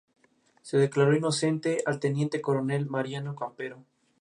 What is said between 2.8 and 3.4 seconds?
Mariano